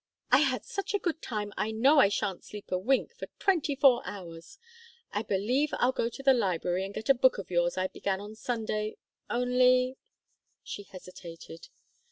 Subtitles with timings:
[0.31, 3.75] "I had such a good time I know I sha'n't sleep a wink for twenty
[3.75, 4.57] four hours.
[5.11, 8.19] I believe I'll go to the library and get a book of yours I began
[8.19, 8.97] on Sunday
[9.29, 9.97] only"
[10.63, 11.69] She hesitated.